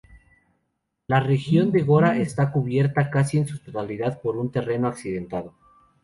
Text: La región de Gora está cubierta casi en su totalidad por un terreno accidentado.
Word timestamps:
La 1.05 1.19
región 1.19 1.71
de 1.71 1.83
Gora 1.83 2.17
está 2.17 2.51
cubierta 2.51 3.11
casi 3.11 3.37
en 3.37 3.47
su 3.47 3.59
totalidad 3.59 4.19
por 4.19 4.35
un 4.37 4.49
terreno 4.51 4.87
accidentado. 4.87 5.53